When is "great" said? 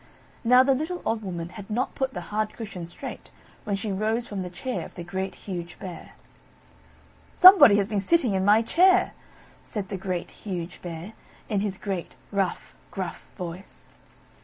5.03-5.35, 9.97-10.31, 11.77-12.15